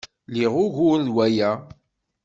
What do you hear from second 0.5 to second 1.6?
ugur deg waya.